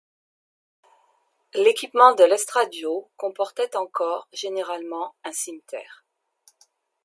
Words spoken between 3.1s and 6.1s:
comportait encore, généralement, un cimeterre.